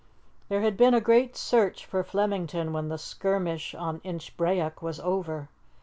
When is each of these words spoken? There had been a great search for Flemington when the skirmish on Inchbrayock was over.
There 0.49 0.61
had 0.61 0.77
been 0.77 0.95
a 0.95 0.99
great 0.99 1.37
search 1.37 1.85
for 1.85 2.03
Flemington 2.03 2.73
when 2.73 2.89
the 2.89 2.97
skirmish 2.97 3.75
on 3.75 3.99
Inchbrayock 4.03 4.81
was 4.81 4.99
over. 4.99 5.47